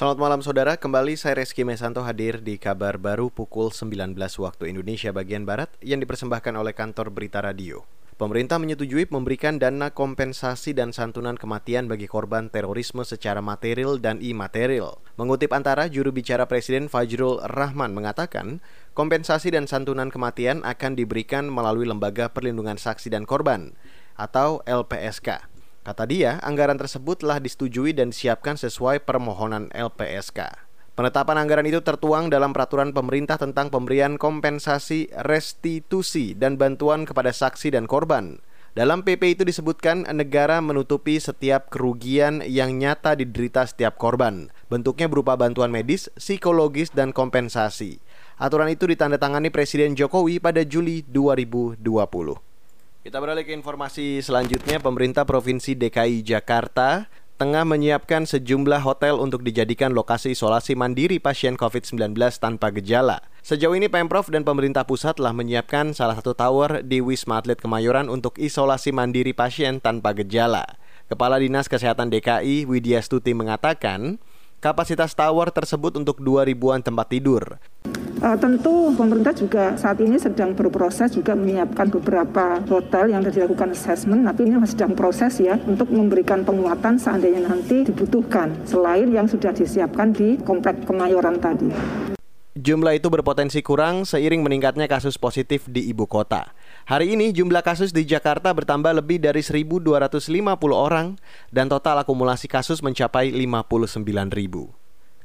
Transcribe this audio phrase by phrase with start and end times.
[0.00, 5.12] Selamat malam saudara, kembali saya Reski Mesanto hadir di kabar baru pukul 19 waktu Indonesia
[5.12, 7.84] bagian Barat yang dipersembahkan oleh kantor Berita Radio.
[8.16, 15.04] Pemerintah menyetujui memberikan dana kompensasi dan santunan kematian bagi korban terorisme secara material dan imaterial.
[15.20, 18.64] Mengutip antara juru bicara Presiden Fajrul Rahman mengatakan,
[18.96, 23.76] kompensasi dan santunan kematian akan diberikan melalui Lembaga Perlindungan Saksi dan Korban
[24.16, 25.59] atau LPSK.
[25.90, 30.38] Kata dia, anggaran tersebut telah disetujui dan disiapkan sesuai permohonan LPSK.
[30.94, 37.74] Penetapan anggaran itu tertuang dalam peraturan pemerintah tentang pemberian kompensasi, restitusi, dan bantuan kepada saksi
[37.74, 38.38] dan korban.
[38.78, 44.54] Dalam PP itu disebutkan negara menutupi setiap kerugian yang nyata diderita setiap korban.
[44.70, 47.98] Bentuknya berupa bantuan medis, psikologis, dan kompensasi.
[48.38, 52.49] Aturan itu ditandatangani Presiden Jokowi pada Juli 2020.
[53.00, 54.76] Kita beralih ke informasi selanjutnya.
[54.76, 57.08] Pemerintah Provinsi DKI Jakarta
[57.40, 63.24] tengah menyiapkan sejumlah hotel untuk dijadikan lokasi isolasi mandiri pasien COVID-19 tanpa gejala.
[63.40, 68.12] Sejauh ini Pemprov dan pemerintah pusat telah menyiapkan salah satu tower di Wisma Atlet Kemayoran
[68.12, 70.76] untuk isolasi mandiri pasien tanpa gejala.
[71.08, 74.20] Kepala Dinas Kesehatan DKI Widya Stuti mengatakan,
[74.60, 77.56] kapasitas tower tersebut untuk 2 ribuan tempat tidur.
[78.20, 84.28] Uh, tentu pemerintah juga saat ini sedang berproses juga menyiapkan beberapa hotel yang dilakukan assessment,
[84.28, 89.56] tapi ini masih sedang proses ya untuk memberikan penguatan seandainya nanti dibutuhkan selain yang sudah
[89.56, 91.72] disiapkan di komplek Kemayoran tadi.
[92.60, 96.52] Jumlah itu berpotensi kurang seiring meningkatnya kasus positif di ibu kota.
[96.92, 99.88] Hari ini jumlah kasus di Jakarta bertambah lebih dari 1.250
[100.76, 101.16] orang
[101.48, 104.04] dan total akumulasi kasus mencapai 59
[104.36, 104.79] ribu.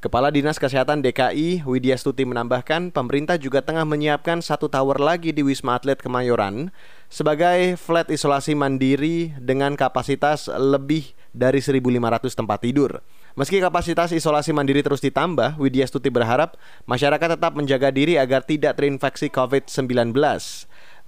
[0.06, 5.42] Kepala Dinas Kesehatan DKI Widya Stuti menambahkan pemerintah juga tengah menyiapkan satu tower lagi di
[5.42, 6.70] Wisma Atlet Kemayoran
[7.09, 13.02] sebagai flat isolasi mandiri dengan kapasitas lebih dari 1.500 tempat tidur.
[13.33, 16.53] Meski kapasitas isolasi mandiri terus ditambah, Widya Stuti berharap
[16.86, 20.14] masyarakat tetap menjaga diri agar tidak terinfeksi COVID-19.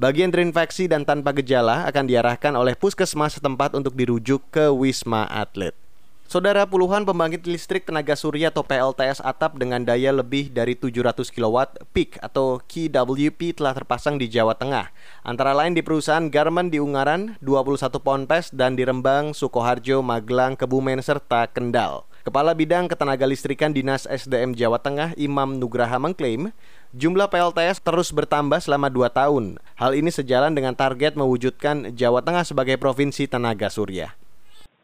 [0.01, 5.86] Bagian terinfeksi dan tanpa gejala akan diarahkan oleh puskesmas setempat untuk dirujuk ke Wisma Atlet.
[6.27, 11.55] Saudara puluhan pembangkit listrik tenaga surya atau PLTS atap dengan daya lebih dari 700 kW
[11.95, 14.91] peak atau KWP telah terpasang di Jawa Tengah.
[15.23, 20.99] Antara lain di perusahaan Garmen di Ungaran, 21 Ponpes dan di Rembang, Sukoharjo, Magelang, Kebumen
[20.99, 22.03] serta Kendal.
[22.27, 26.51] Kepala Bidang Ketenaga Listrikan Dinas SDM Jawa Tengah Imam Nugraha mengklaim
[26.91, 29.63] jumlah PLTS terus bertambah selama 2 tahun.
[29.79, 34.11] Hal ini sejalan dengan target mewujudkan Jawa Tengah sebagai provinsi tenaga surya.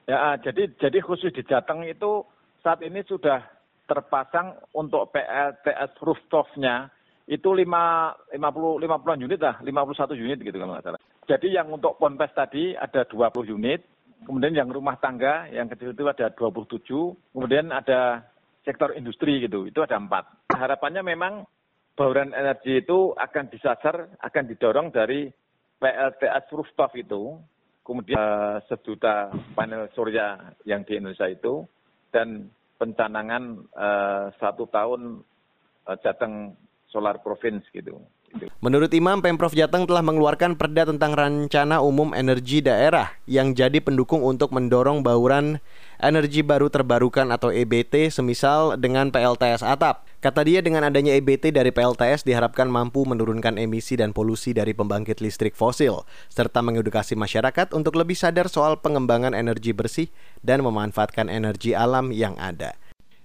[0.03, 2.27] Ya, jadi jadi khusus di Jateng itu
[2.59, 3.39] saat ini sudah
[3.87, 6.91] terpasang untuk PLTS rooftopnya
[7.27, 11.01] itu 5 50 50 unit lah, 51 unit gitu kalau nggak salah.
[11.23, 13.79] Jadi yang untuk ponpes tadi ada 20 unit,
[14.27, 16.83] kemudian yang rumah tangga yang kecil itu ada 27,
[17.31, 18.27] kemudian ada
[18.67, 20.51] sektor industri gitu, itu ada 4.
[20.51, 21.47] Harapannya memang
[21.95, 25.31] bauran energi itu akan disasar, akan didorong dari
[25.79, 27.39] PLTS rooftop itu
[27.83, 31.67] kemudian uh, sejuta panel surya yang di Indonesia itu,
[32.09, 32.49] dan
[32.79, 33.43] pencanangan
[33.75, 35.21] uh, satu tahun
[35.87, 36.55] uh, Jateng
[36.91, 37.99] Solar Province gitu.
[38.65, 44.25] Menurut Imam, Pemprov Jateng telah mengeluarkan perda tentang rencana umum energi daerah yang jadi pendukung
[44.25, 45.61] untuk mendorong bauran
[46.01, 50.09] energi baru terbarukan atau EBT semisal dengan PLTS atap.
[50.23, 55.19] Kata dia dengan adanya EBT dari PLTS diharapkan mampu menurunkan emisi dan polusi dari pembangkit
[55.19, 60.07] listrik fosil serta mengedukasi masyarakat untuk lebih sadar soal pengembangan energi bersih
[60.39, 62.71] dan memanfaatkan energi alam yang ada.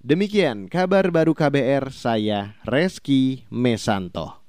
[0.03, 4.48] Demikian kabar baru KBR saya Reski Mesanto.